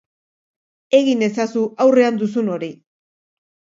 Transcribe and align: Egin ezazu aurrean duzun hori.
Egin 1.01 1.21
ezazu 1.29 1.67
aurrean 1.85 2.19
duzun 2.23 2.51
hori. 2.55 2.71